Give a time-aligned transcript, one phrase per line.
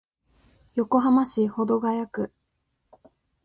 [0.75, 2.33] 横浜市保土ケ谷区